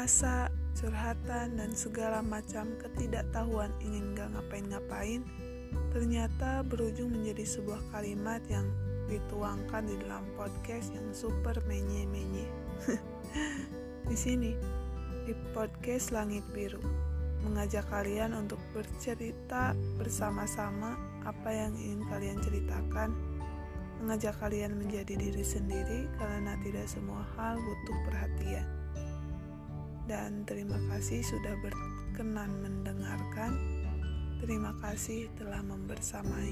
[0.00, 0.48] rasa,
[0.80, 5.20] curhatan, dan segala macam ketidaktahuan ingin gak ngapain-ngapain,
[5.92, 8.64] ternyata berujung menjadi sebuah kalimat yang
[9.12, 12.48] dituangkan di dalam podcast yang super menye-menye.
[14.08, 14.56] di sini,
[15.28, 16.80] di podcast Langit Biru,
[17.44, 20.96] mengajak kalian untuk bercerita bersama-sama
[21.28, 23.12] apa yang ingin kalian ceritakan,
[24.00, 28.79] mengajak kalian menjadi diri sendiri karena tidak semua hal butuh perhatian
[30.10, 33.54] dan terima kasih sudah berkenan mendengarkan.
[34.42, 36.50] Terima kasih telah membersamai.